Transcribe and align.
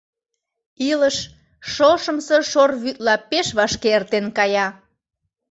Илыш 0.89 1.17
шошымсо 1.73 2.37
шорвӱдла 2.51 3.15
пеш 3.29 3.47
вашке 3.57 3.87
эртен 3.97 4.25
кая. 4.37 4.67